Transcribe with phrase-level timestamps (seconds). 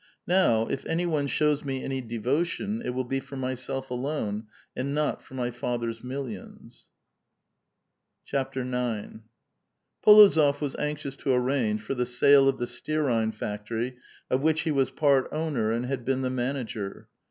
[0.27, 4.95] "Now if any one shows me any devotion, it will be for myself alone, and
[4.95, 6.87] not for my father's millions."
[8.25, 8.49] IX.
[10.03, 13.97] PoLOzop was anxious to arrange for the sale of the stearine factory
[14.31, 17.07] of which he was part owner and had been the man* ager.